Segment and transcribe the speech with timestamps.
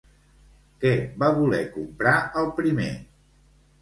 [0.83, 2.89] Què va voler comprar el primer?